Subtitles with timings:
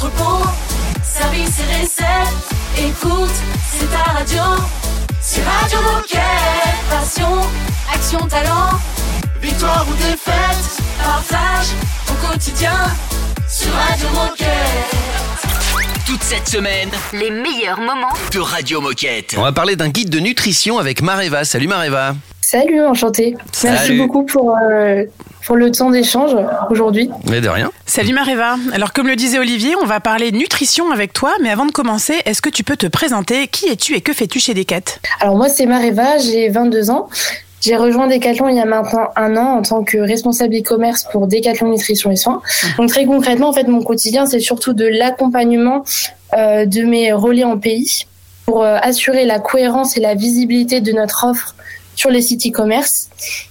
[0.00, 0.46] entrepôt,
[1.02, 2.48] service et recettes.
[2.78, 3.30] Écoute,
[3.70, 4.42] c'est ta radio.
[5.20, 6.20] C'est Radio Moquette.
[6.88, 7.40] Passion,
[7.92, 8.70] action, talent.
[9.42, 11.66] Victoire ou défaite, partage
[12.08, 12.76] au quotidien
[13.48, 14.46] sur Radio Moquette.
[16.06, 19.34] Toute cette semaine, Les meilleurs moments de Radio Moquette.
[19.36, 21.44] On va parler d'un guide de nutrition avec Mareva.
[21.44, 22.14] Salut Mareva.
[22.50, 23.36] Salut, enchanté.
[23.62, 23.98] Merci Salut.
[23.98, 25.04] beaucoup pour, euh,
[25.46, 26.32] pour le temps d'échange
[26.68, 27.08] aujourd'hui.
[27.28, 27.70] Mais de rien.
[27.86, 28.56] Salut Mareva.
[28.72, 32.14] Alors comme le disait Olivier, on va parler nutrition avec toi, mais avant de commencer,
[32.24, 33.46] est-ce que tu peux te présenter?
[33.46, 34.80] Qui es-tu et que fais-tu chez Decat
[35.20, 37.08] Alors moi, c'est Mareva, j'ai 22 ans.
[37.60, 41.28] J'ai rejoint Decathlon il y a maintenant un an en tant que responsable e-commerce pour
[41.28, 42.42] Decathlon Nutrition et Soins.
[42.78, 45.84] Donc très concrètement, en fait, mon quotidien, c'est surtout de l'accompagnement
[46.36, 48.06] euh, de mes relais en pays
[48.44, 51.54] pour euh, assurer la cohérence et la visibilité de notre offre
[52.00, 53.10] sur les sites e-commerce.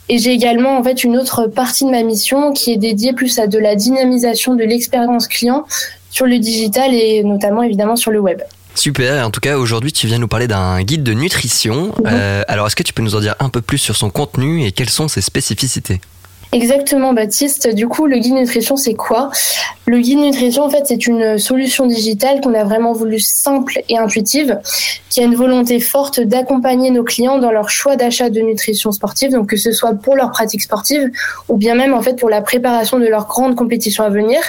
[0.10, 3.38] Et j'ai également en fait une autre partie de ma mission qui est dédiée plus
[3.38, 5.66] à de la dynamisation de l'expérience client
[6.10, 8.42] sur le digital et notamment évidemment sur le web.
[8.74, 11.94] Super, en tout cas aujourd'hui tu viens nous parler d'un guide de nutrition.
[12.08, 14.66] Euh, alors est-ce que tu peux nous en dire un peu plus sur son contenu
[14.66, 16.02] et quelles sont ses spécificités?
[16.52, 17.68] Exactement, Baptiste.
[17.76, 19.30] Du coup, le guide nutrition, c'est quoi?
[19.86, 24.00] Le guide nutrition, en fait, c'est une solution digitale qu'on a vraiment voulu simple et
[24.00, 24.60] intuitive,
[25.12, 29.32] qui a une volonté forte d'accompagner nos clients dans leur choix d'achat de nutrition sportive,
[29.32, 31.12] donc que ce soit pour leur pratique sportive
[31.50, 34.40] ou bien même en fait pour la préparation de leur grande compétition à venir.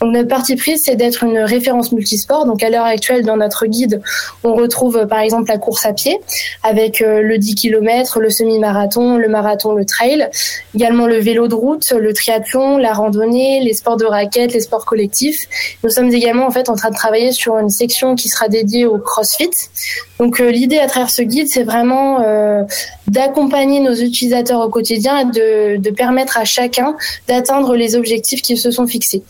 [0.00, 2.46] Donc notre parti pris, c'est d'être une référence multisport.
[2.46, 4.02] Donc à l'heure actuelle, dans notre guide,
[4.44, 6.18] on retrouve par exemple la course à pied
[6.62, 10.28] avec euh, le 10 km, le semi-marathon, le marathon, le trail,
[10.74, 14.84] également le vélo de route, le triathlon, la randonnée, les sports de raquettes, les sports
[14.84, 15.48] collectifs.
[15.82, 18.86] Nous sommes également en fait en train de travailler sur une section qui sera dédiée
[18.86, 19.50] au CrossFit.
[20.18, 22.62] Donc euh, l'idée à travers ce guide, c'est vraiment euh,
[23.08, 26.96] d'accompagner nos utilisateurs au quotidien et de, permettre à chacun
[27.26, 29.22] d'atteindre les objectifs qu'ils se sont fixés.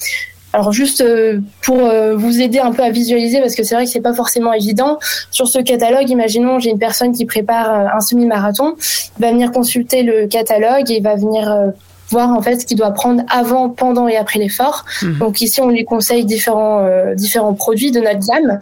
[0.53, 1.79] Alors juste euh, pour
[2.17, 4.99] vous aider un peu à visualiser, parce que c'est vrai que c'est pas forcément évident.
[5.31, 8.75] Sur ce catalogue, imaginons j'ai une personne qui prépare un semi-marathon,
[9.19, 11.73] va venir consulter le catalogue et va venir
[12.11, 14.85] voir en fait ce qu'il doit prendre avant, pendant et après l'effort.
[15.03, 18.59] Donc ici on lui conseille différents euh, différents produits de notre gamme.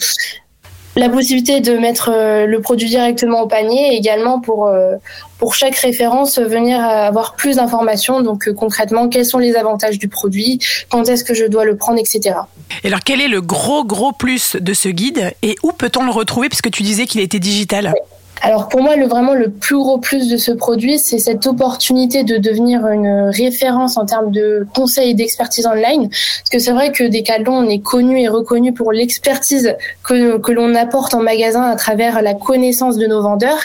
[0.97, 4.97] La possibilité de mettre euh, le produit directement au panier et également pour euh,
[5.39, 8.21] pour chaque référence venir avoir plus d'informations.
[8.21, 10.59] Donc concrètement quels sont les avantages du produit,
[10.91, 12.37] quand est-ce que je dois le prendre, etc.
[12.83, 16.11] Et alors quel est le gros gros plus de ce guide et où peut-on le
[16.11, 16.49] retrouver?
[16.49, 17.95] Puisque tu disais qu'il était digital
[18.43, 22.23] Alors pour moi, le, vraiment le plus gros plus de ce produit, c'est cette opportunité
[22.25, 26.09] de devenir une référence en termes de conseils et d'expertise online.
[26.09, 30.53] Parce que c'est vrai que Decathlon, on est connu et reconnu pour l'expertise que, que
[30.53, 33.59] l'on apporte en magasin à travers la connaissance de nos vendeurs.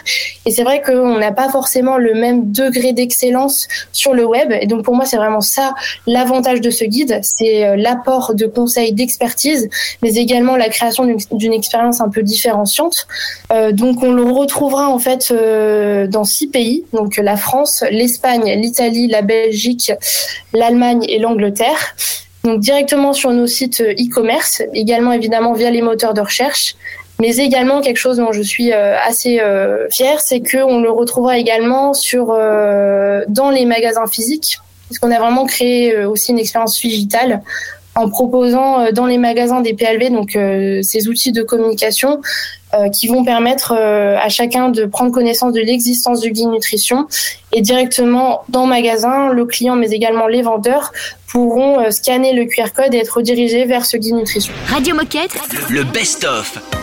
[0.45, 4.51] Et c'est vrai qu'on n'a pas forcément le même degré d'excellence sur le web.
[4.59, 5.73] Et donc pour moi, c'est vraiment ça
[6.07, 9.69] l'avantage de ce guide, c'est euh, l'apport de conseils d'expertise,
[10.01, 13.05] mais également la création d'une- expérience un peu différenciante.
[13.51, 14.23] Euh, donc on le
[14.63, 19.91] retrouvera en fait euh, dans six pays, donc la France, l'Espagne, l'Italie, la Belgique,
[20.53, 21.95] l'Allemagne et l'Angleterre.
[22.43, 26.75] Donc directement sur nos sites euh, e-commerce, également évidemment via les moteurs de recherche,
[27.19, 29.41] mais également quelque chose dont je suis euh, assez
[29.91, 35.19] fière, c'est que on le retrouvera également sur dans les magasins physiques, parce qu'on a
[35.19, 37.41] vraiment créé aussi une expérience digitale
[37.95, 42.21] en proposant euh, dans les magasins des PLV, donc euh, ces outils de communication
[42.73, 47.07] euh, qui vont permettre euh, à chacun de prendre connaissance de l'existence du guide nutrition
[47.51, 50.91] et directement dans le magasin, le client mais également les vendeurs
[51.27, 54.53] pourront euh, scanner le QR code et être redirigés vers ce guide nutrition.
[54.67, 55.37] Radio Moquette
[55.69, 56.57] Le best-of.
[56.73, 56.82] Am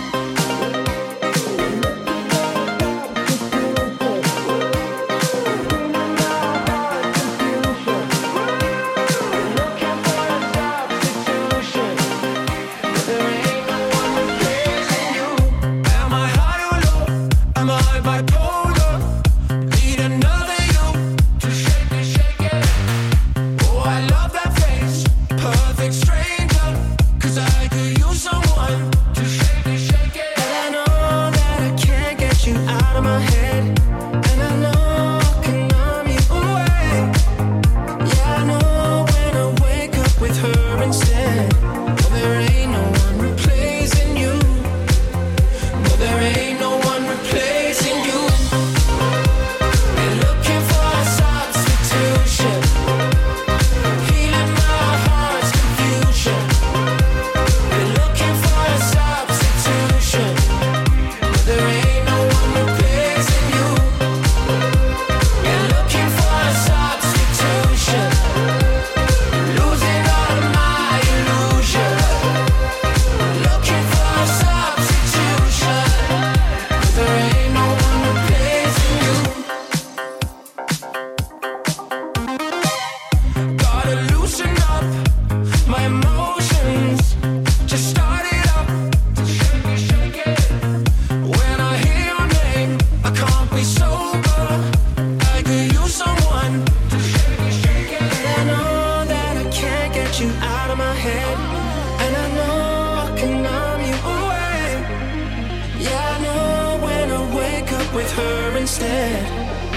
[108.71, 109.27] instead.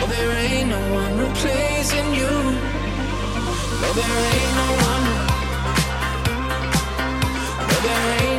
[0.01, 2.34] Oh, there ain't no one replacing you.
[3.81, 5.06] No, there ain't no one.
[7.69, 8.32] No, there ain't.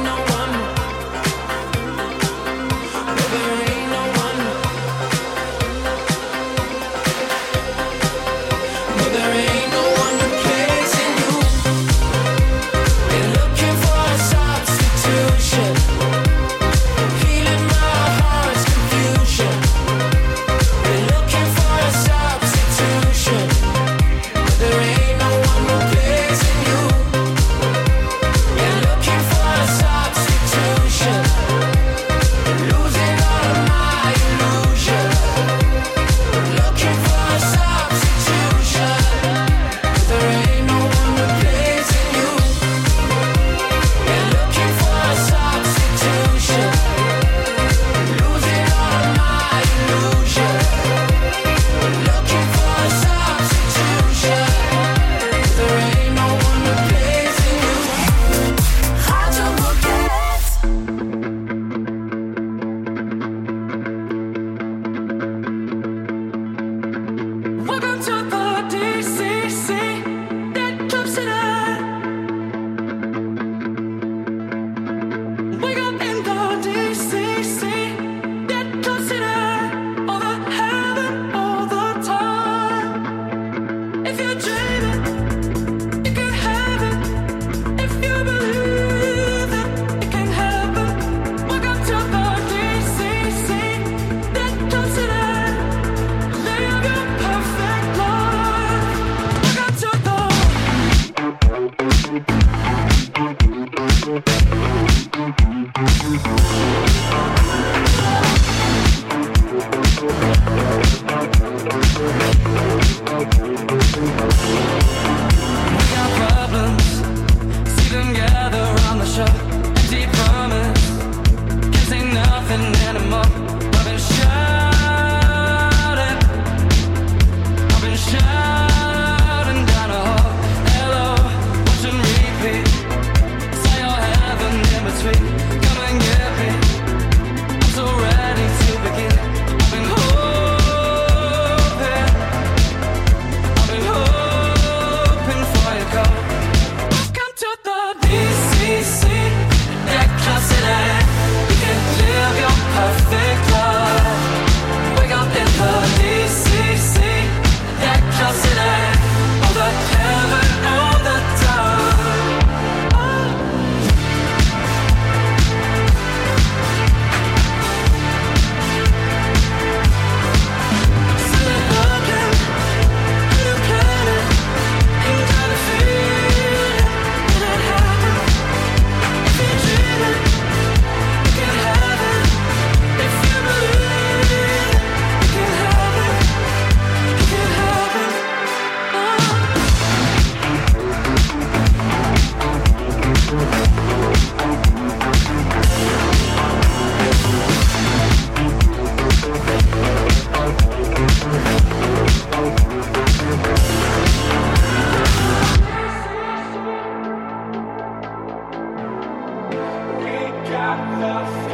[210.77, 211.54] like the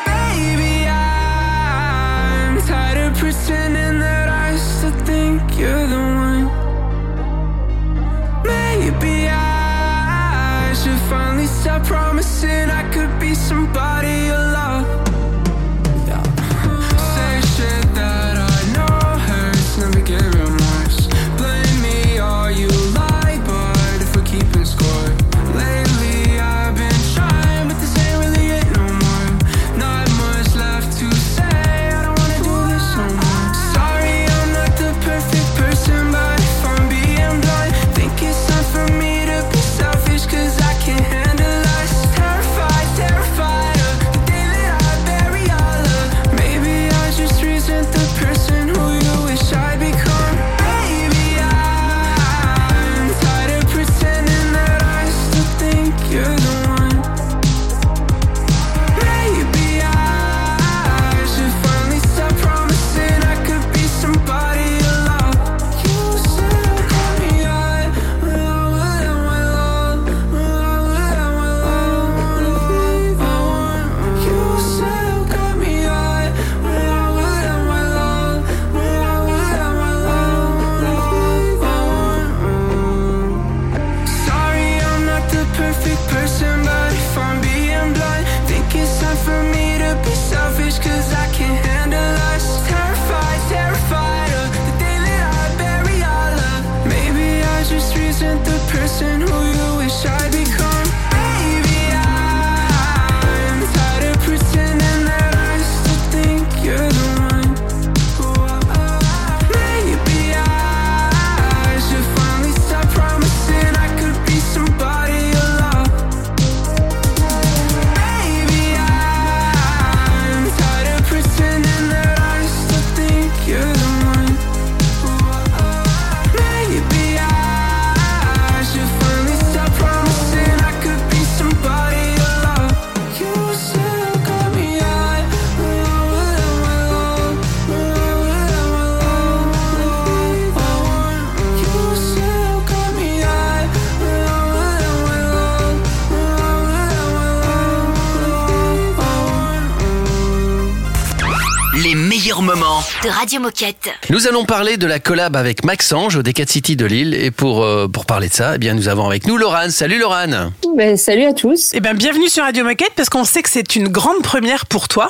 [153.21, 153.91] Radio Moquette.
[154.09, 157.13] Nous allons parler de la collab avec Maxange au Decat City de Lille.
[157.13, 159.69] Et pour, euh, pour parler de ça, eh bien, nous avons avec nous Laurane.
[159.69, 160.51] Salut Laurane.
[160.75, 161.69] Ben, salut à tous.
[161.75, 164.87] Eh bien, bienvenue sur Radio Moquette parce qu'on sait que c'est une grande première pour
[164.87, 165.09] toi.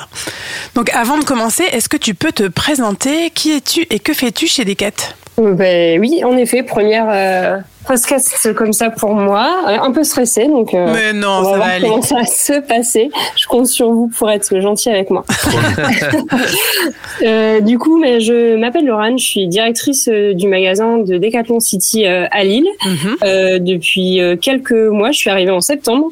[0.74, 3.30] Donc, avant de commencer, est-ce que tu peux te présenter?
[3.30, 5.14] Qui es-tu et que fais-tu chez Decat?
[5.38, 9.64] Ben, oui, en effet, première euh, podcast comme ça pour moi.
[9.68, 11.88] Euh, un peu stressée, donc euh, Mais non, on va ça va voir aller.
[11.88, 13.10] comment ça va se passer.
[13.36, 15.24] Je compte sur vous pour être gentil avec moi.
[17.22, 21.60] Euh, du coup, mais je m'appelle Laurane, je suis directrice euh, du magasin de Decathlon
[21.60, 22.66] City euh, à Lille.
[22.84, 23.16] Mhm.
[23.22, 26.08] Euh, depuis quelques mois, je suis arrivée en septembre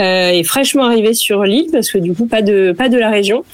[0.00, 3.44] et fraîchement arrivée sur Lille parce que du coup pas de pas de la région.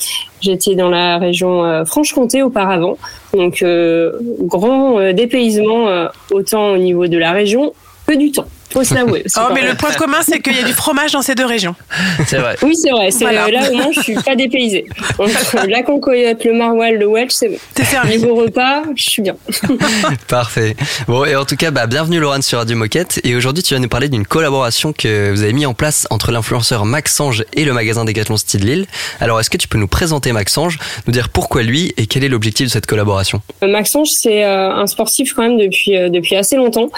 [0.41, 2.99] J'étais dans la région euh, Franche-Comté auparavant,
[3.33, 7.73] donc euh, grand euh, dépaysement euh, autant au niveau de la région
[8.07, 8.47] que du temps.
[8.73, 9.23] Faut se l'avouer.
[9.25, 11.47] aussi, Oh, mais le point commun, c'est qu'il y a du fromage dans ces deux
[11.47, 11.75] régions.
[12.27, 12.57] C'est vrai.
[12.63, 13.11] Oui, c'est vrai.
[13.11, 13.45] C'est Voilà.
[13.47, 14.87] euh, là au moins je suis pas dépaysée.
[15.19, 17.59] Entre la concoyote, le maroilles, le Welch, c'est bon.
[17.75, 18.17] T'es servi.
[18.19, 19.37] Niveau repas, je suis bien.
[20.29, 20.77] Parfait.
[21.07, 23.21] Bon, et en tout cas, bah, bienvenue Laurent sur Radio Moquette.
[23.25, 26.33] Et aujourd'hui, tu vas nous parler d'une collaboration que vous avez mis en place entre
[26.33, 28.87] l'influenceur Maxange et le magasin Decathlon Style Lille.
[29.21, 32.29] Alors, est-ce que tu peux nous présenter Maxange, nous dire pourquoi lui et quel est
[32.29, 33.41] l'objectif de cette collaboration?
[33.63, 36.89] Euh, Maxence, c'est euh, un sportif quand même depuis euh, depuis assez longtemps.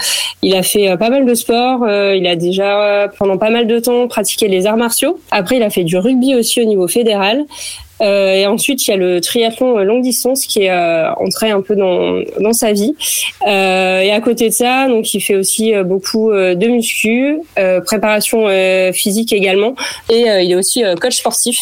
[0.41, 1.56] Il a fait euh, pas mal de sport.
[1.57, 5.19] Euh, il a déjà pendant pas mal de temps pratiqué les arts martiaux.
[5.31, 7.45] Après, il a fait du rugby aussi au niveau fédéral.
[7.99, 10.71] Euh, et ensuite, il y a le triathlon euh, longue distance qui est
[11.17, 12.95] entré un peu dans sa vie.
[13.45, 17.39] Et à côté de ça, donc il fait aussi beaucoup de muscu,
[17.85, 18.47] préparation
[18.93, 19.75] physique également,
[20.09, 21.59] et il est aussi coach sportif.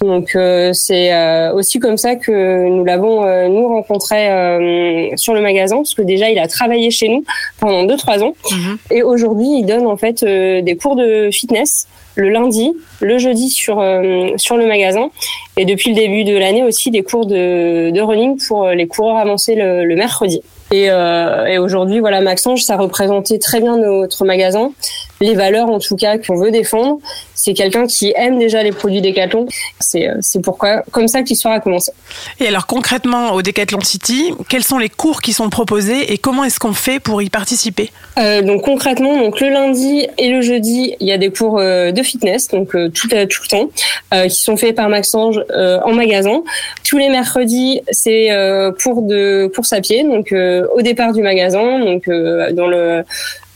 [0.00, 5.34] Donc euh, c'est euh, aussi comme ça que nous l'avons euh, nous rencontré euh, sur
[5.34, 7.24] le magasin parce que déjà il a travaillé chez nous
[7.60, 8.78] pendant deux trois ans Mhm.
[8.92, 13.48] et aujourd'hui il donne en fait euh, des cours de fitness le lundi, le jeudi
[13.48, 15.10] sur euh, sur le magasin
[15.56, 19.16] et depuis le début de l'année aussi des cours de, de running pour les coureurs
[19.16, 20.42] avancés le, le mercredi.
[20.70, 24.70] Et, euh, et aujourd'hui, voilà, Maxange, ça représentait très bien notre magasin,
[25.20, 26.98] les valeurs en tout cas qu'on veut défendre.
[27.34, 29.46] C'est quelqu'un qui aime déjà les produits Decathlon.
[29.80, 31.92] C'est euh, c'est pourquoi, comme ça que l'histoire a commencé.
[32.40, 36.44] Et alors, concrètement, au Decathlon City, quels sont les cours qui sont proposés et comment
[36.44, 37.90] est-ce qu'on fait pour y participer?
[38.18, 41.92] Euh, donc concrètement, donc le lundi et le jeudi, il y a des cours euh,
[41.92, 43.70] de fitness, donc euh, tout, tout le temps,
[44.12, 46.42] euh, qui sont faits par Maxange euh, en magasin.
[46.84, 51.22] Tous les mercredis, c'est euh, cours de course à pied, donc euh, au départ du
[51.22, 53.04] magasin, donc euh, dans le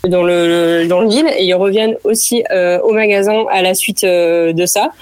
[0.08, 4.52] dans le dans l'île et ils reviennent aussi euh, au magasin à la suite euh,
[4.52, 4.92] de ça.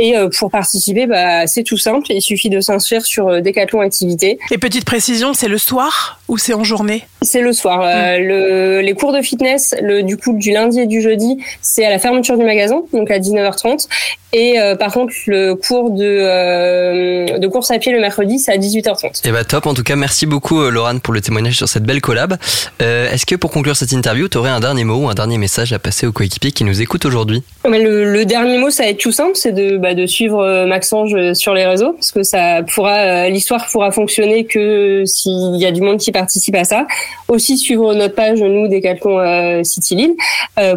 [0.00, 2.06] Et euh, pour participer, bah, c'est tout simple.
[2.10, 4.38] Il suffit de s'inscrire sur euh, Decathlon Activité.
[4.50, 7.04] Et petite précision, c'est le soir ou c'est en journée?
[7.22, 7.82] C'est le soir.
[7.82, 11.84] Euh, le, les cours de fitness, le, du coup, du lundi et du jeudi, c'est
[11.84, 13.88] à la fermeture du magasin, donc à 19h30.
[14.32, 18.52] Et euh, par contre, le cours de, euh, de course à pied le mercredi, c'est
[18.52, 19.22] à 18h30.
[19.24, 21.84] Eh bah top, en tout cas, merci beaucoup euh, Laurent pour le témoignage sur cette
[21.84, 22.36] belle collab.
[22.82, 25.38] Euh, est-ce que pour conclure cette interview, tu aurais un dernier mot ou un dernier
[25.38, 27.42] message à passer aux coéquipiers qui nous écoutent aujourd'hui?
[27.68, 30.42] Mais le, le dernier mot, ça va être tout simple, c'est de, bah, de suivre
[30.42, 35.04] euh, Maxange euh, sur les réseaux, parce que ça pourra, euh, l'histoire pourra fonctionner que
[35.04, 36.86] s'il y a du monde qui participe à ça.
[37.28, 40.14] Aussi suivre notre page nous Decathlon euh, City Lille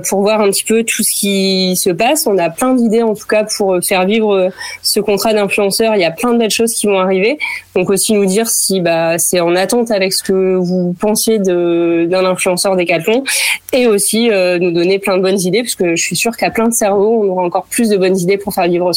[0.10, 2.28] pour voir un petit peu tout ce qui se passe.
[2.28, 4.50] On a plein d'idées en tout cas pour faire vivre
[4.84, 5.96] ce contrat d'influenceur.
[5.96, 7.38] Il y a plein de belles choses qui vont arriver.
[7.75, 12.25] Donc aussi nous dire si bah c'est en attente avec ce que vous pensiez d'un
[12.25, 13.24] influenceur Decathlon
[13.72, 16.68] et aussi nous donner plein de bonnes idées parce que je suis sûre qu'à plein
[16.68, 18.92] de cerveaux, on aura encore plus de bonnes idées pour faire vivre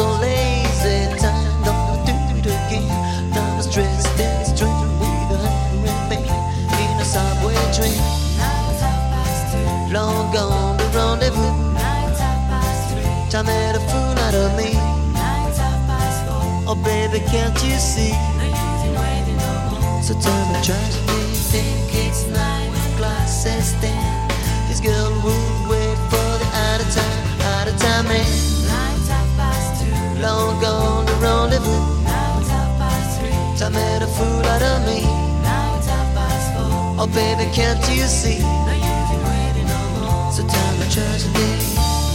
[0.00, 0.98] So lazy.
[1.20, 2.88] Time don't do it again.
[3.36, 3.64] I'm and
[4.48, 6.20] strained with a
[6.82, 8.00] in a subway train.
[9.92, 11.54] Long gone the rendezvous.
[13.30, 14.70] Time made a fool out of me.
[16.70, 18.09] Oh baby, can't you see?
[37.14, 38.38] baby, can't you see?
[38.38, 39.68] Now you've been waiting
[40.02, 40.32] all.
[40.32, 41.58] So time to judge the day.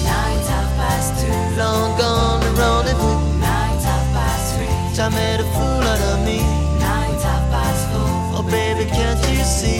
[0.05, 1.31] Half past two.
[1.57, 3.17] Long gone the rendezvous.
[3.41, 4.95] Half past three.
[4.95, 6.39] Time made a fool out of me.
[6.79, 8.09] Half past four.
[8.37, 9.79] Oh baby, can't you see?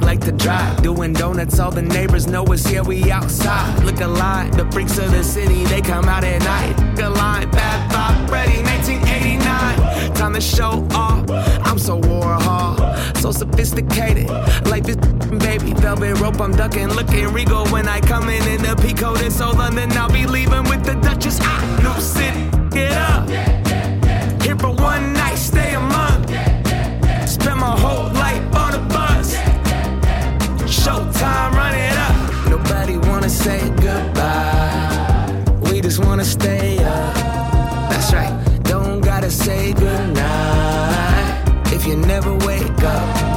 [0.00, 0.82] Like to drive.
[0.82, 3.82] Doing donuts, all the neighbors know us here, we outside.
[3.84, 6.76] Look alive, the freaks of the city, they come out at night.
[6.90, 10.14] Look alive, bad vibe, ready, 1989.
[10.14, 11.30] Time to show off.
[11.64, 14.28] I'm so Warhol, so sophisticated.
[14.66, 16.88] Like this baby, velvet rope, I'm ducking.
[16.88, 19.92] Looking regal when I come in in the Pico, this so London.
[19.92, 21.38] I'll be leaving with the Duchess.
[21.40, 23.28] Ah, new city, get up.
[24.42, 25.97] Here for one night, stay a month.
[32.68, 35.44] Nobody wanna say goodbye.
[35.62, 37.14] We just wanna stay up.
[37.88, 38.62] That's right.
[38.64, 40.12] Don't gotta say goodnight
[41.72, 43.27] if you never wake up.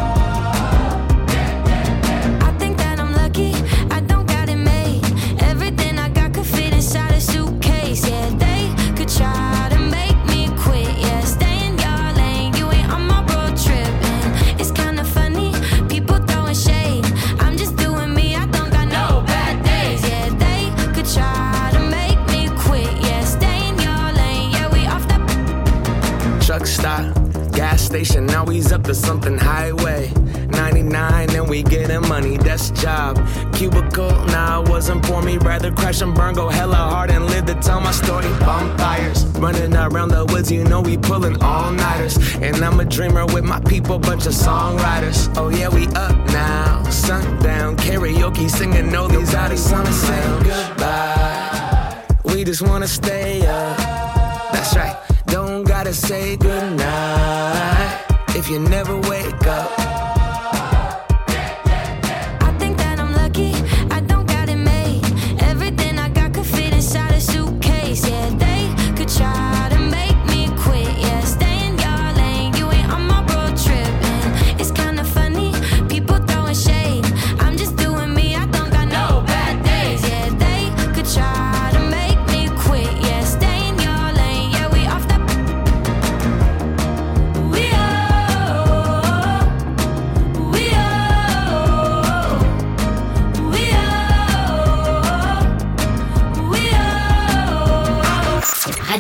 [28.52, 30.12] He's up to something highway.
[30.52, 33.16] 99 and we getting money, that's job.
[33.54, 35.38] Cubicle, nah, wasn't for me.
[35.38, 38.28] Rather crash and burn, go hella hard and live to tell my story.
[38.40, 42.18] Bonfires, running around the woods, you know we pulling all nighters.
[42.36, 45.34] And I'm a dreamer with my people, bunch of songwriters.
[45.38, 46.84] Oh yeah, we up now.
[46.90, 52.06] Sundown, karaoke, singing all these out of say goodbye.
[52.26, 53.78] We just wanna stay up.
[54.52, 54.98] That's right.
[55.28, 58.01] Don't gotta say goodnight
[58.42, 60.11] if you never wake up.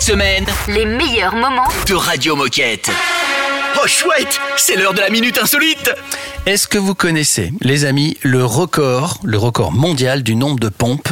[0.00, 2.90] Semaine, Les meilleurs moments de Radio Moquette.
[3.82, 5.90] Oh chouette, c'est l'heure de la minute insolite.
[6.46, 11.08] Est-ce que vous connaissez, les amis, le record, le record mondial du nombre de pompes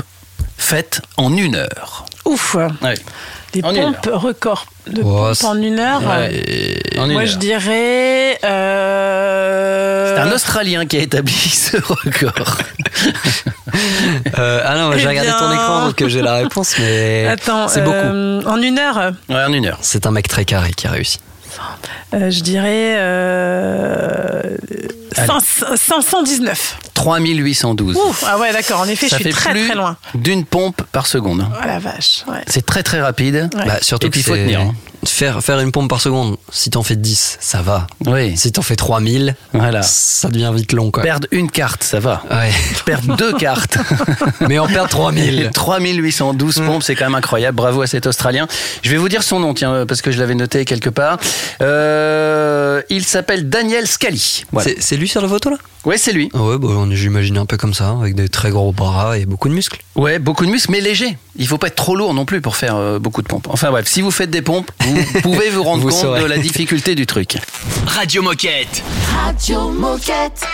[0.57, 2.07] faites en une heure?
[2.24, 2.55] Ouf.
[2.55, 2.94] Ouais.
[3.53, 6.03] Des En pompes records de Oh, pompes en une heure.
[6.03, 7.29] Ouais, en une Moi, heure.
[7.29, 8.38] je dirais.
[8.44, 12.59] euh, C'est un Australien qui a établi ce record.
[14.38, 17.68] Euh, ah non, Eh j'ai regardé ton écran donc euh, j'ai la réponse, mais Attends,
[17.68, 17.96] c'est beaucoup.
[17.96, 19.78] euh, en une heure, Ouais, en une heure.
[19.83, 21.18] C'est un mec très carré qui a réussi.
[22.14, 22.94] euh, je dirais.
[22.98, 24.57] Euh,
[25.16, 25.26] Allez.
[25.26, 26.78] 500 519.
[26.94, 27.96] 3812.
[27.96, 28.81] Ouf, ah ouais, d'accord.
[28.81, 29.96] En effet, Ça je suis fait très plus très loin.
[30.14, 31.44] d'une pompe par seconde.
[31.50, 32.24] Oh la vache.
[32.28, 32.42] Ouais.
[32.46, 33.48] C'est très très rapide.
[33.57, 33.64] Ouais.
[33.66, 34.74] Bah, surtout que faut tenir, hein.
[35.11, 37.87] Faire, faire une pompe par seconde, si t'en fais 10, ça va.
[38.07, 38.37] Oui.
[38.37, 39.83] Si t'en fais 3000, Voilà.
[39.83, 41.03] ça devient vite long quoi.
[41.03, 42.23] Perdre une carte, ça va.
[42.31, 42.51] Ouais.
[42.85, 43.79] Perdre deux cartes.
[44.49, 45.51] Mais en perdre 3000.
[45.53, 47.57] 3812 pompes, c'est quand même incroyable.
[47.57, 48.47] Bravo à cet Australien.
[48.83, 51.18] Je vais vous dire son nom, tiens, parce que je l'avais noté quelque part.
[51.83, 54.44] Euh, il s'appelle Daniel Scali.
[54.53, 54.71] Voilà.
[54.79, 55.57] C'est- lui sur la photo là?
[55.85, 56.29] Ouais, c'est lui.
[56.35, 59.55] Ouais, bah, j'imagine un peu comme ça, avec des très gros bras et beaucoup de
[59.55, 59.81] muscles.
[59.94, 61.16] Ouais, beaucoup de muscles, mais léger.
[61.37, 63.47] Il faut pas être trop lourd non plus pour faire euh, beaucoup de pompes.
[63.49, 66.20] Enfin bref, si vous faites des pompes, vous pouvez vous rendre Vous compte saurez.
[66.20, 67.37] de la difficulté du truc.
[67.87, 68.82] Radio Moquette.
[69.24, 70.44] Radio Moquette.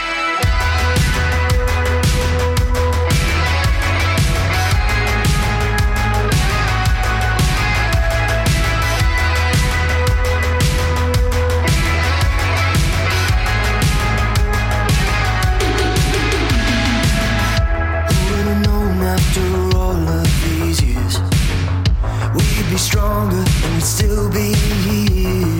[22.85, 24.53] Stronger and we'd still be
[24.85, 25.59] here.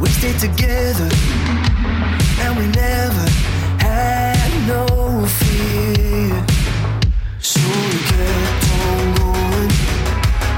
[0.00, 1.10] We stayed together
[2.42, 3.26] and we never
[3.82, 4.86] had no
[5.26, 6.30] fear.
[7.40, 9.72] So we kept on going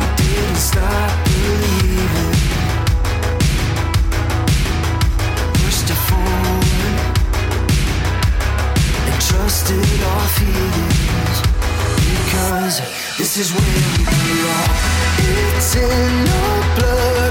[0.01, 2.37] We didn't stop believing.
[5.61, 6.97] Pushed it forward
[9.09, 11.39] and trusted our feelings.
[12.13, 12.77] Because
[13.17, 14.94] this is where we belong.
[15.27, 17.24] It's in our blood,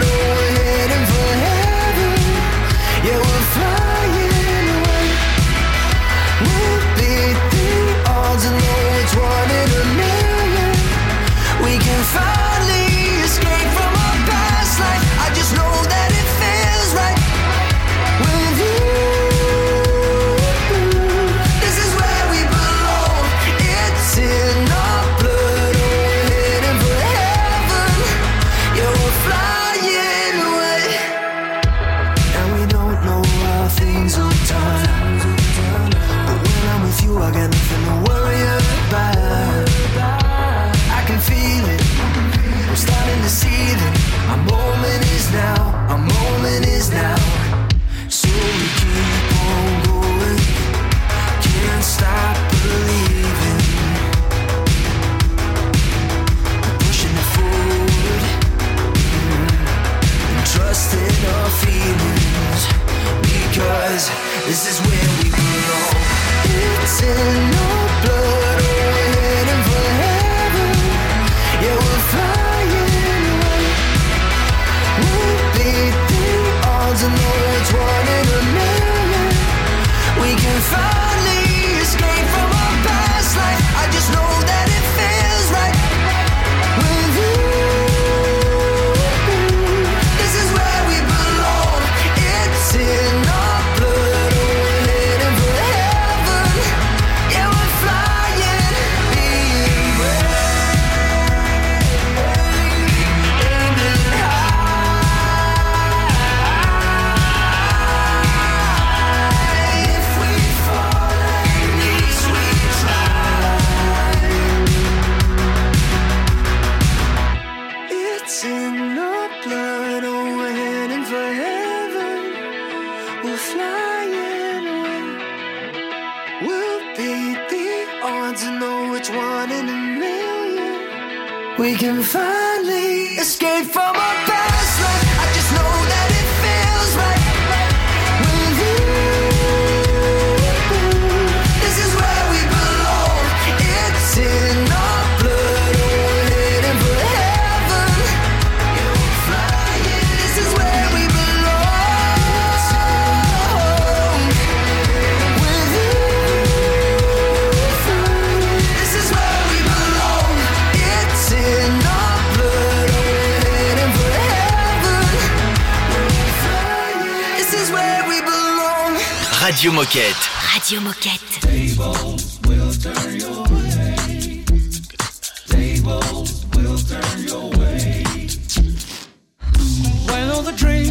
[169.63, 170.30] Radio Moquette.
[170.52, 171.39] Radio Moquette.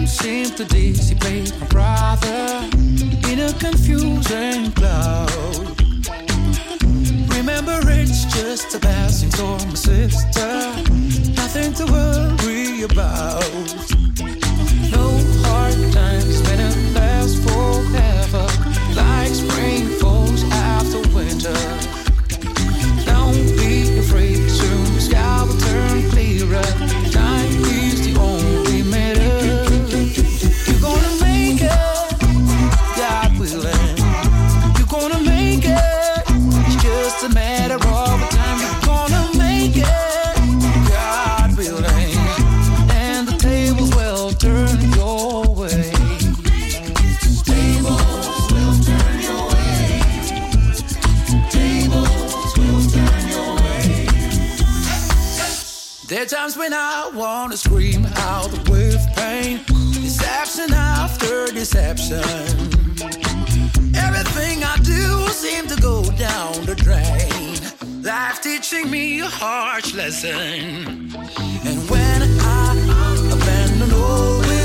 [0.06, 2.68] Seem to dissipate, my brother,
[3.30, 5.30] in a confusing cloud.
[7.28, 10.72] Remember, it's just a passing storm, my sister.
[11.34, 13.44] Nothing to worry about.
[14.90, 17.11] No hard times, better.
[56.32, 59.60] times when I wanna scream out with pain.
[59.92, 62.24] Deception after deception.
[63.94, 68.02] Everything I do seems to go down the drain.
[68.02, 71.12] Life teaching me a harsh lesson.
[71.68, 74.61] And when I abandon all.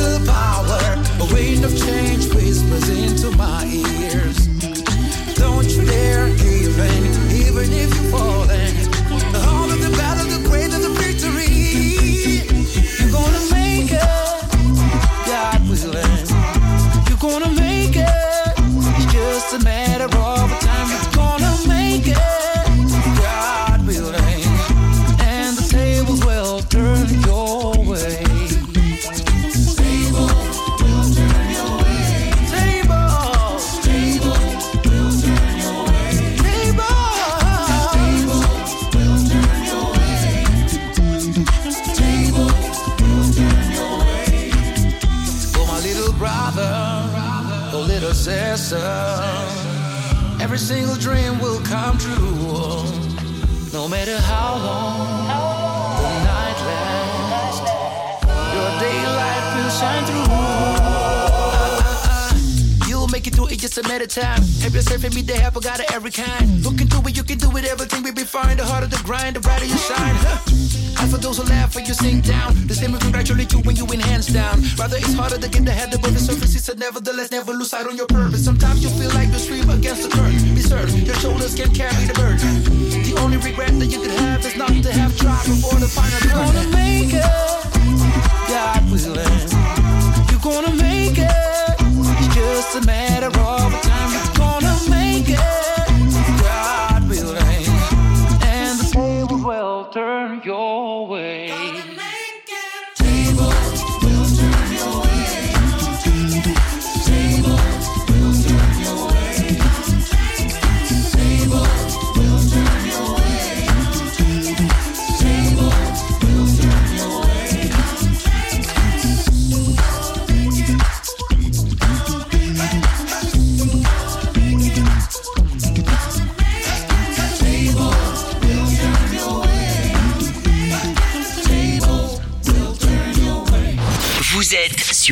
[75.27, 76.53] harder to get the head above the surface.
[76.53, 77.46] He said, nevertheless, never.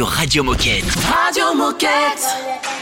[0.06, 0.86] Sur Radio Moquette.
[1.10, 2.75] Radio Moquette.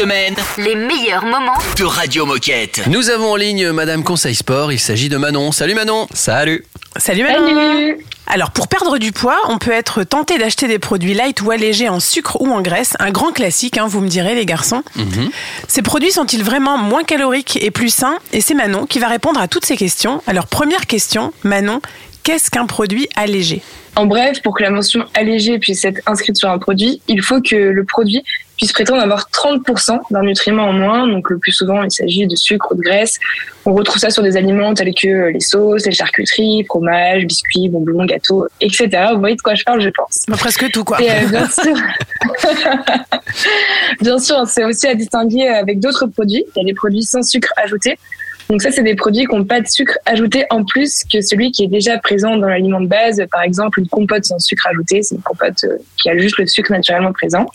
[0.00, 2.86] Semaine, Les meilleurs moments de Radio Moquette.
[2.86, 4.72] Nous avons en ligne Madame Conseil Sport.
[4.72, 5.52] Il s'agit de Manon.
[5.52, 6.06] Salut Manon.
[6.14, 6.64] Salut.
[6.96, 7.96] Salut Manon.
[8.26, 11.90] Alors pour perdre du poids, on peut être tenté d'acheter des produits light ou allégés
[11.90, 14.82] en sucre ou en graisse, un grand classique, hein, vous me direz les garçons.
[15.68, 18.16] Ces produits sont-ils vraiment moins caloriques et plus sains?
[18.32, 20.22] Et c'est Manon qui va répondre à toutes ces questions.
[20.26, 21.82] Alors première question, Manon,
[22.22, 23.60] qu'est-ce qu'un produit allégé?
[23.96, 27.40] En bref, pour que la mention allégée puisse être inscrite sur un produit, il faut
[27.40, 28.22] que le produit
[28.56, 31.08] puisse prétendre avoir 30% d'un nutriment en moins.
[31.08, 33.18] Donc le plus souvent, il s'agit de sucre ou de graisse.
[33.64, 38.04] On retrouve ça sur des aliments tels que les sauces, les charcuteries, fromages, biscuits, bonbons,
[38.04, 38.88] gâteaux, etc.
[39.14, 40.24] Vous voyez de quoi je parle, je pense.
[40.28, 41.00] Bah, Presque tout quoi.
[41.00, 41.76] Et euh, bien sûr,
[44.02, 46.44] bien sûr, c'est aussi à distinguer avec d'autres produits.
[46.54, 47.98] Il y a des produits sans sucre ajouté.
[48.50, 51.52] Donc ça, c'est des produits qui n'ont pas de sucre ajouté en plus que celui
[51.52, 53.22] qui est déjà présent dans l'aliment de base.
[53.30, 56.48] Par exemple, une compote sans sucre ajouté, c'est une compote euh, qui a juste le
[56.48, 57.46] sucre naturellement présent.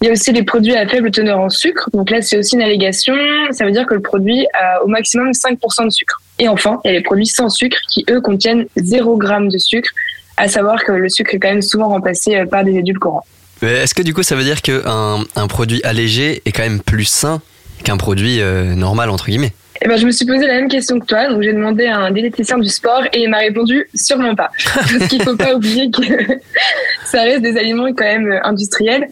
[0.00, 1.90] Il y a aussi les produits à faible teneur en sucre.
[1.92, 3.14] Donc là, c'est aussi une allégation.
[3.50, 6.22] Ça veut dire que le produit a au maximum 5% de sucre.
[6.38, 9.58] Et enfin, il y a les produits sans sucre qui, eux, contiennent 0 g de
[9.58, 9.90] sucre.
[10.38, 13.26] À savoir que le sucre est quand même souvent remplacé euh, par des édulcorants.
[13.60, 16.80] Mais Est-ce que du coup ça veut dire qu'un un produit allégé est quand même
[16.80, 17.42] plus sain
[17.84, 19.52] qu'un produit euh, normal entre guillemets?
[19.84, 21.98] Eh ben, je me suis posé la même question que toi, donc j'ai demandé à
[21.98, 24.50] un diététicien du sport et il m'a répondu sûrement pas.
[24.74, 26.02] Parce qu'il faut pas oublier que
[27.04, 29.08] ça reste des aliments quand même euh, industriels.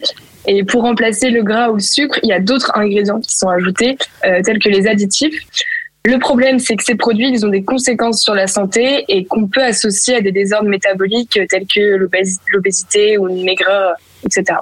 [0.47, 3.49] Et pour remplacer le gras ou le sucre, il y a d'autres ingrédients qui sont
[3.49, 5.35] ajoutés, euh, tels que les additifs.
[6.05, 9.47] Le problème, c'est que ces produits, ils ont des conséquences sur la santé et qu'on
[9.47, 13.93] peut associer à des désordres métaboliques euh, tels que l'obés- l'obésité ou une maigreur,
[14.25, 14.57] etc.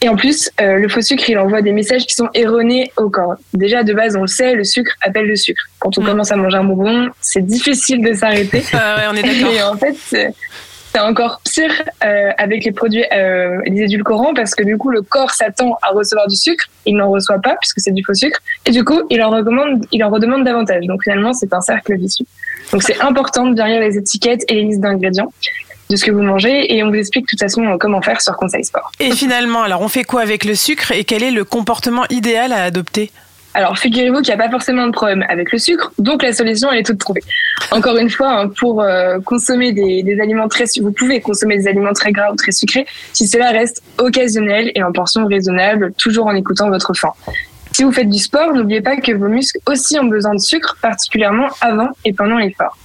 [0.00, 3.10] Et en plus, euh, le faux sucre, il envoie des messages qui sont erronés au
[3.10, 3.34] corps.
[3.52, 5.62] Déjà, de base, on le sait, le sucre appelle le sucre.
[5.80, 8.62] Quand on commence à manger un bonbon, c'est difficile de s'arrêter.
[8.72, 9.52] Ah ouais, on est d'accord.
[9.56, 10.34] Et en fait, c'est
[10.92, 15.02] c'est encore pire euh, avec les produits, euh, les édulcorants, parce que du coup, le
[15.02, 18.38] corps s'attend à recevoir du sucre, il n'en reçoit pas puisque c'est du faux sucre,
[18.64, 20.86] et du coup, il en recommande, il en redemande davantage.
[20.86, 22.26] Donc finalement, c'est un cercle vicieux.
[22.72, 25.32] Donc c'est important de bien lire les étiquettes et les listes d'ingrédients
[25.90, 28.20] de ce que vous mangez, et on vous explique de toute façon euh, comment faire
[28.20, 28.92] sur Conseil Sport.
[29.00, 32.52] Et finalement, alors on fait quoi avec le sucre et quel est le comportement idéal
[32.52, 33.10] à adopter?
[33.54, 36.70] Alors, figurez-vous qu'il n'y a pas forcément de problème avec le sucre, donc la solution,
[36.70, 37.22] elle est toute trouvée.
[37.72, 41.66] Encore une fois, hein, pour euh, consommer des, des aliments très, vous pouvez consommer des
[41.66, 46.26] aliments très gras ou très sucrés si cela reste occasionnel et en portions raisonnables, toujours
[46.26, 47.12] en écoutant votre faim.
[47.72, 50.76] Si vous faites du sport, n'oubliez pas que vos muscles aussi ont besoin de sucre,
[50.82, 52.76] particulièrement avant et pendant l'effort.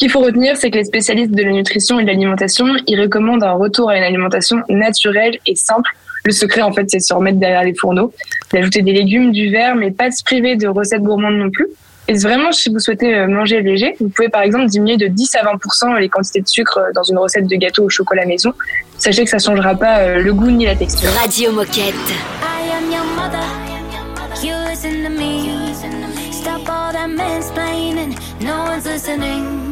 [0.00, 2.98] Ce qu'il faut retenir, c'est que les spécialistes de la nutrition et de l'alimentation, ils
[2.98, 5.90] recommandent un retour à une alimentation naturelle et simple.
[6.24, 8.10] Le secret, en fait, c'est de se remettre derrière les fourneaux,
[8.50, 11.66] d'ajouter des légumes, du verre, mais pas de se priver de recettes gourmandes non plus.
[12.08, 15.34] Et vraiment, si vous souhaitez euh, manger léger, vous pouvez par exemple diminuer de 10
[15.34, 18.54] à 20% les quantités de sucre euh, dans une recette de gâteau au chocolat maison.
[18.96, 21.10] Sachez que ça changera pas euh, le goût ni la texture.
[21.20, 21.94] Radio Moquette.
[22.40, 23.44] I am your mother.
[24.42, 25.50] You listen to me.
[26.32, 28.16] Stop all that mansplaining.
[28.40, 29.69] No one's listening.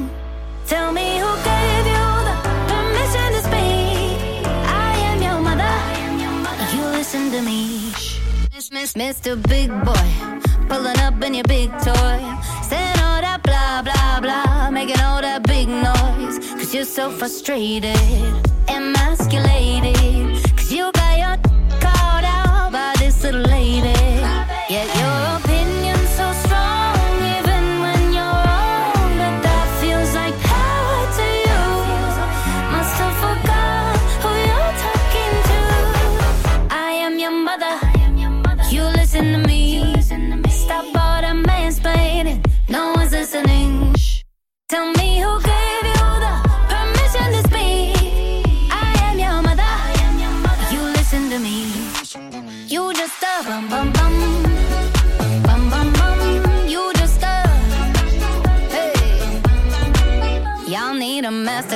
[8.99, 9.41] Mr.
[9.49, 10.09] Big Boy.
[10.69, 12.19] Pulling up in your big toy.
[12.63, 14.71] Saying all that blah, blah, blah.
[14.71, 16.39] Making all that big noise.
[16.55, 17.97] Cause you're so frustrated.
[18.67, 20.43] Emasculated.
[20.57, 21.37] Cause you got your
[21.81, 23.95] called out by this little lady.
[24.69, 25.38] Yet your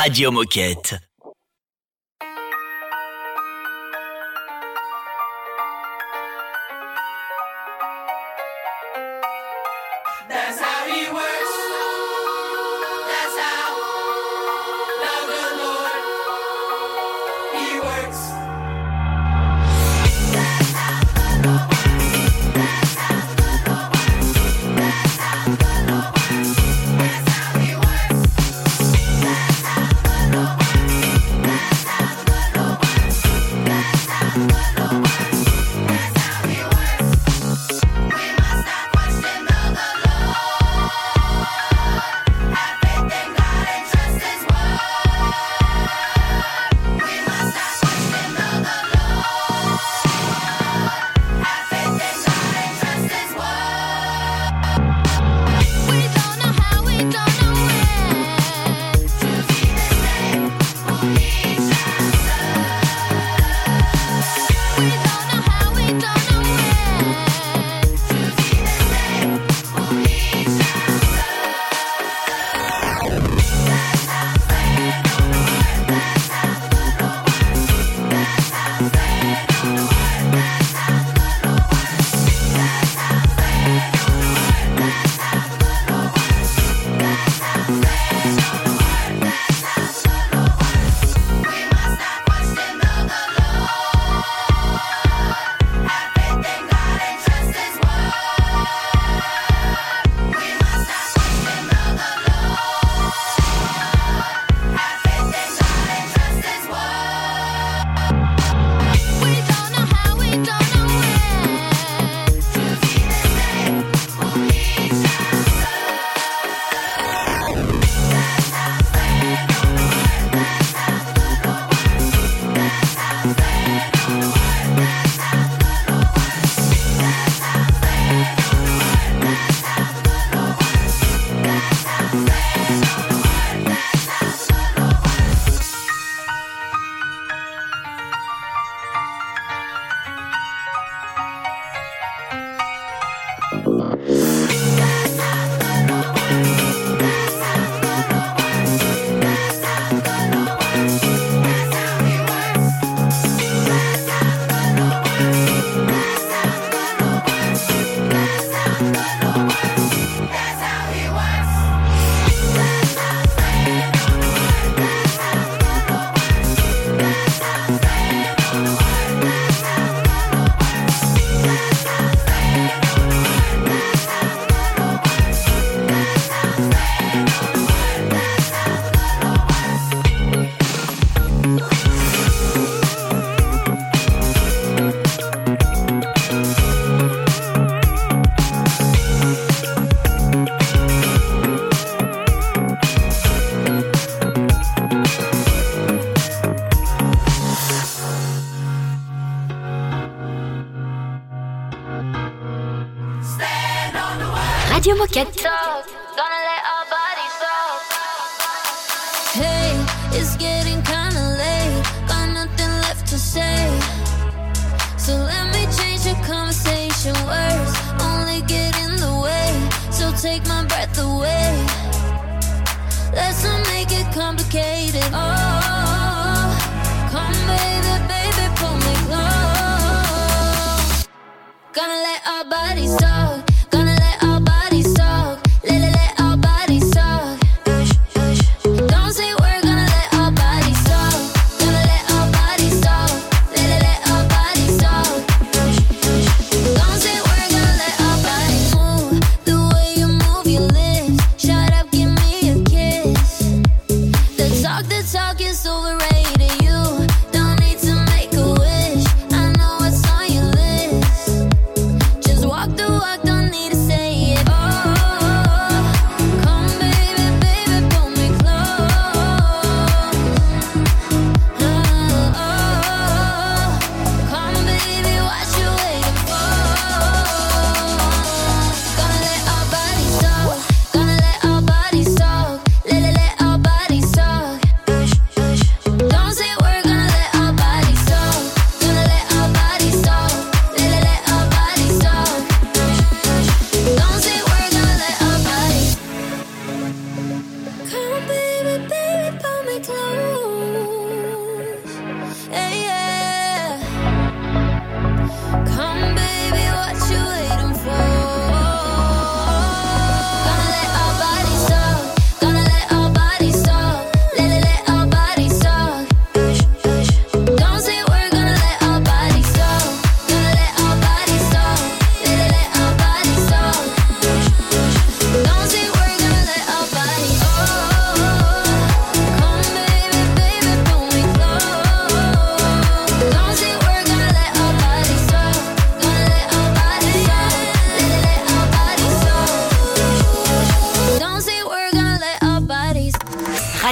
[0.00, 1.09] Radio Moquette.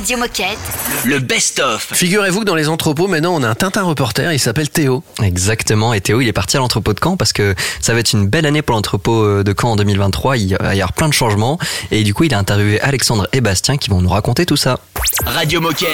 [0.09, 0.59] Radio Moquette.
[1.05, 1.93] Le best-of.
[1.93, 5.03] Figurez-vous que dans les entrepôts, maintenant, on a un Tintin reporter, il s'appelle Théo.
[5.23, 8.15] Exactement, et Théo il est parti à l'entrepôt de Caen parce que ça va être
[8.15, 11.09] une belle année pour l'entrepôt euh, de Caen en 2023, il va y avoir plein
[11.09, 11.59] de changements
[11.91, 14.81] et du coup il a interviewé Alexandre et Bastien qui vont nous raconter tout ça.
[15.25, 15.89] Radio Moquette.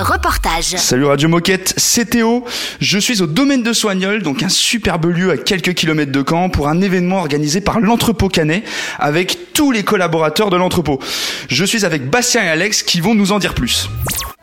[0.00, 0.76] Reportage.
[0.76, 2.44] Salut Radio Moquette, c'est Théo.
[2.80, 6.48] Je suis au domaine de Soignol, donc un superbe lieu à quelques kilomètres de Caen
[6.48, 8.64] pour un événement organisé par l'entrepôt Canet
[8.98, 11.00] avec tous les collaborateurs de l'entrepôt.
[11.48, 13.88] Je suis avec Bastien et Alex qui vont nous en dire plus.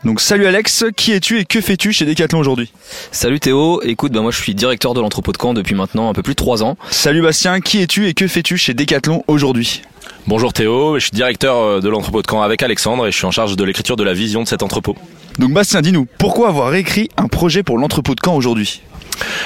[0.04, 2.72] Donc salut Alex, qui es-tu et que fais-tu chez Decathlon aujourd'hui?
[3.10, 6.12] Salut Théo, écoute, bah moi je suis directeur de l'entrepôt de Caen depuis maintenant un
[6.12, 6.76] peu plus de 3 ans.
[6.90, 9.82] Salut Bastien, qui es-tu et que fais-tu chez Decathlon aujourd'hui?
[10.26, 13.26] Bonjour Théo, je suis directeur euh, de l'entrepôt de Caen avec Alexandre et je suis
[13.26, 14.96] en charge de l'écriture de la vision de cet entrepôt.
[15.38, 18.80] Donc Bastien, dis-nous, pourquoi avoir écrit un projet pour l'entrepôt de Caen aujourd'hui?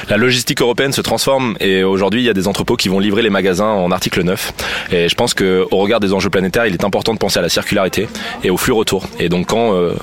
[0.08, 3.22] La logistique européenne se transforme et aujourd'hui il y a des entrepôts qui vont livrer
[3.22, 4.52] les magasins en article neuf.
[4.92, 7.48] Et je pense qu'au regard des enjeux planétaires, il est important de penser à la
[7.48, 8.08] circularité
[8.44, 9.08] et au flux retour.
[9.18, 9.94] Et donc Caen euh,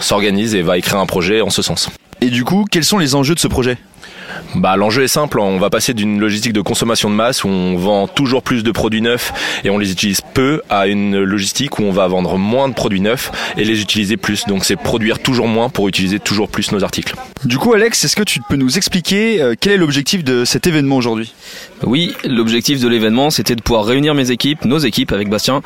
[0.00, 1.90] s'organise et va écrire un projet en ce sens.
[2.22, 3.76] Et du coup, quels sont les enjeux de ce projet?
[4.54, 7.76] Bah, l'enjeu est simple, on va passer d'une logistique de consommation de masse où on
[7.76, 9.32] vend toujours plus de produits neufs
[9.64, 13.00] et on les utilise peu à une logistique où on va vendre moins de produits
[13.00, 14.44] neufs et les utiliser plus.
[14.46, 17.14] Donc c'est produire toujours moins pour utiliser toujours plus nos articles.
[17.44, 20.66] Du coup Alex, est-ce que tu peux nous expliquer euh, quel est l'objectif de cet
[20.66, 21.34] événement aujourd'hui?
[21.82, 25.62] Oui, l'objectif de l'événement c'était de pouvoir réunir mes équipes, nos équipes avec Bastien,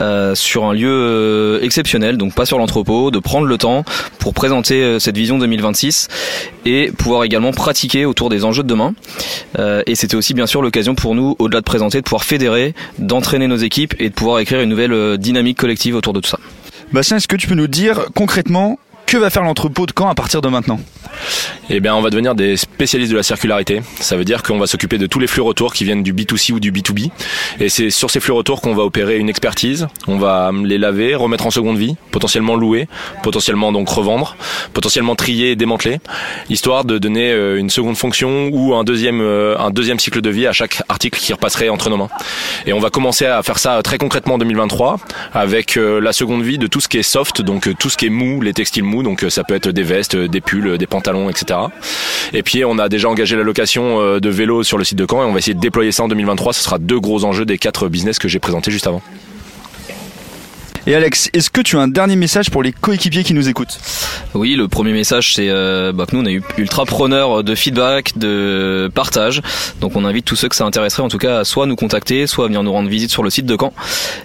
[0.00, 3.84] euh, sur un lieu euh, exceptionnel, donc pas sur l'entrepôt, de prendre le temps
[4.18, 6.08] pour présenter euh, cette vision 2026
[6.64, 8.94] et pouvoir également pratiquer autour des enjeux de demain.
[9.58, 12.74] Euh, et c'était aussi bien sûr l'occasion pour nous, au-delà de présenter, de pouvoir fédérer,
[12.98, 16.28] d'entraîner nos équipes et de pouvoir écrire une nouvelle euh, dynamique collective autour de tout
[16.28, 16.38] ça.
[16.92, 20.14] Bastien, est-ce que tu peux nous dire concrètement que va faire l'entrepôt de Caen à
[20.14, 20.80] partir de maintenant
[21.70, 23.82] Eh bien, on va devenir des spécialistes de la circularité.
[24.00, 26.52] Ça veut dire qu'on va s'occuper de tous les flux retours qui viennent du B2C
[26.52, 27.10] ou du B2B.
[27.60, 29.88] Et c'est sur ces flux retours qu'on va opérer une expertise.
[30.06, 32.88] On va les laver, remettre en seconde vie, potentiellement louer,
[33.22, 34.36] potentiellement donc revendre,
[34.72, 35.98] potentiellement trier et démanteler,
[36.48, 40.30] histoire de donner euh, une seconde fonction ou un deuxième, euh, un deuxième cycle de
[40.30, 42.08] vie à chaque article qui repasserait entre nos mains.
[42.66, 44.98] Et on va commencer à faire ça très concrètement en 2023
[45.34, 48.06] avec euh, la seconde vie de tout ce qui est soft, donc tout ce qui
[48.06, 50.66] est mou, les textiles mous, donc euh, ça peut être des vestes, euh, des pulls,
[50.66, 51.58] euh, des pantalons, etc.
[52.32, 55.22] Et puis on a déjà engagé la location de vélos sur le site de Caen
[55.22, 56.52] et on va essayer de déployer ça en 2023.
[56.52, 59.02] Ce sera deux gros enjeux des quatre business que j'ai présentés juste avant.
[60.84, 63.78] Et Alex, est-ce que tu as un dernier message pour les coéquipiers qui nous écoutent?
[64.34, 68.18] Oui, le premier message, c'est euh, bah, que nous, on est ultra preneurs de feedback,
[68.18, 69.42] de partage.
[69.80, 72.26] Donc, on invite tous ceux que ça intéresserait, en tout cas, à soit nous contacter,
[72.26, 73.72] soit à venir nous rendre visite sur le site de Caen.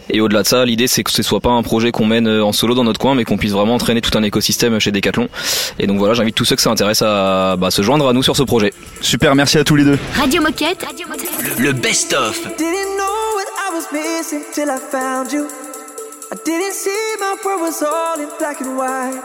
[0.10, 2.43] Et au-delà de ça, l'idée, c'est que ce soit pas un projet qu'on mène euh,
[2.43, 5.30] en solo dans notre coin, mais qu'on puisse vraiment entraîner tout un écosystème chez Decathlon.
[5.78, 8.24] Et donc voilà, j'invite tous ceux que ça intéresse à bah, se joindre à nous
[8.24, 8.74] sur ce projet.
[9.01, 9.99] Super, merci à tous les deux.
[10.16, 10.84] Radio Moquette.
[11.60, 12.41] Le best-of.
[12.58, 15.66] Didn't know what I was missing till I found you.
[16.30, 19.23] I didn't see my world was all in black and white.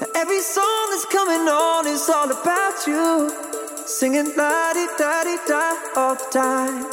[0.00, 3.30] Now every song that's coming on is all about you.
[3.84, 6.86] Singing la di da di da all the time.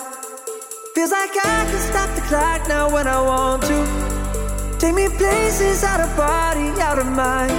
[0.93, 4.79] Feels like I can stop the clock now when I want to.
[4.79, 7.55] Take me places out of body, out of mind.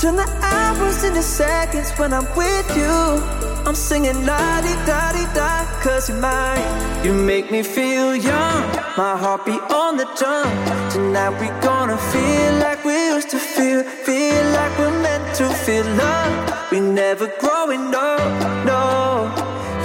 [0.00, 3.37] Turn the hours into seconds when I'm with you.
[3.66, 6.64] I'm singing la di da di da, cause you're mine.
[7.04, 8.62] You make me feel young,
[8.96, 10.48] my heart beat on the drum.
[10.90, 15.84] Tonight we gonna feel like we used to feel, feel like we're meant to feel
[15.84, 16.70] love.
[16.70, 18.20] We never growing up,
[18.64, 19.30] no.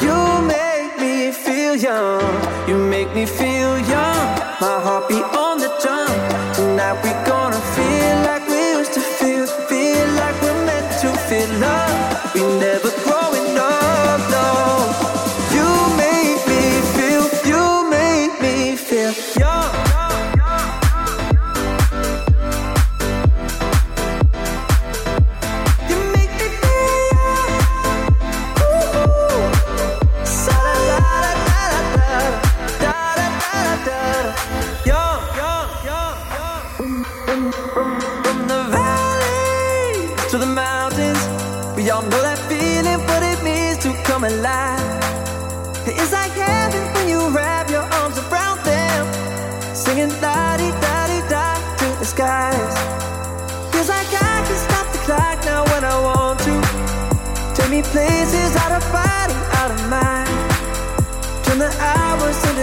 [0.01, 0.17] You
[0.47, 2.21] make me feel young,
[2.67, 4.25] you make me feel young.
[4.61, 6.09] My heart beat on the drum.
[6.55, 7.42] Tonight we gonna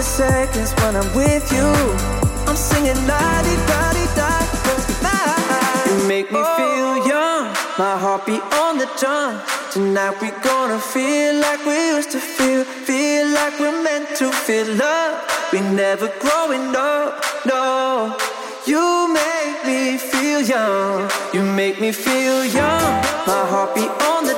[0.00, 1.68] into seconds when I'm with you.
[2.48, 4.32] I'm singing la di da di da,
[4.64, 7.12] tonight you make me feel oh.
[7.12, 7.44] young.
[7.78, 9.40] My heart beat on the drum.
[9.72, 14.66] Tonight we gonna feel like we used to feel, feel like we're meant to feel
[14.74, 15.14] love.
[15.52, 18.16] We never growing up, no.
[18.66, 21.10] You make me feel young.
[21.34, 22.90] You make me feel young.
[23.26, 24.36] My heart beat on the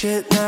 [0.00, 0.39] shit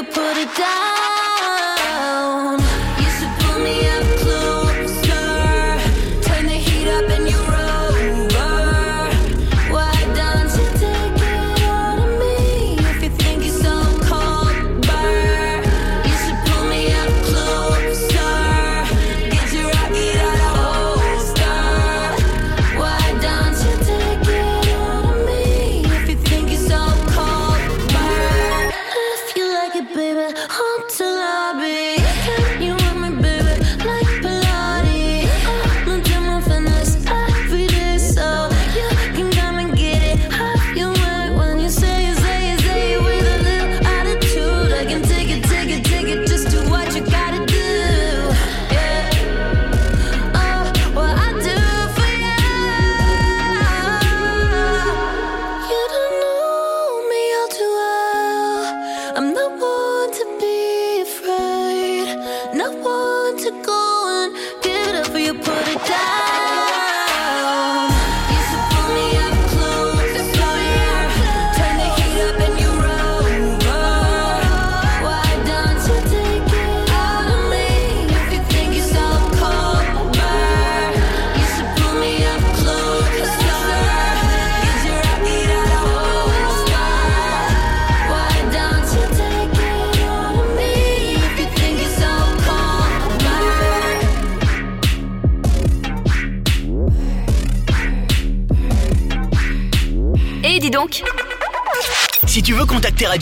[0.00, 0.89] you put it down.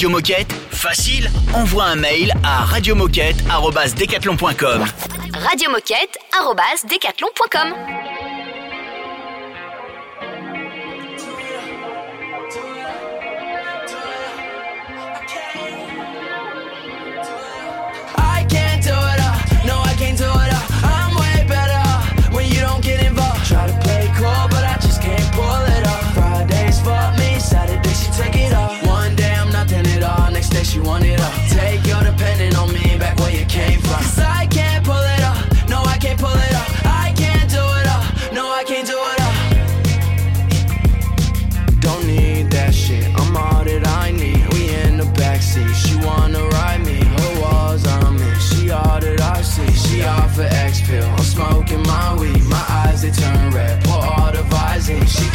[0.09, 4.87] Radio Moquette Facile, envoie un mail à radiomoquette@decathlon.com.
[5.35, 7.98] Radiomoquette@decathlon.com.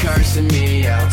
[0.04, 1.13] cursing me out.